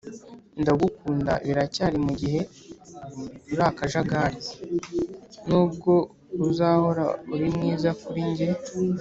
[0.61, 2.39] ndagukunda biracyari mugihe
[3.51, 4.37] uri akajagari
[5.47, 5.93] (nubwo
[6.47, 8.49] uzahora uri mwiza kuri njye)